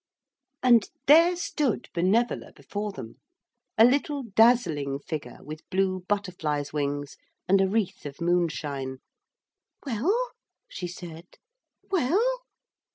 [0.63, 3.19] And there stood Benevola before them,
[3.77, 8.97] a little dazzling figure with blue butterfly's wings and a wreath of moonshine.
[9.85, 10.31] 'Well?'
[10.67, 11.27] she said,
[11.83, 12.39] 'well?'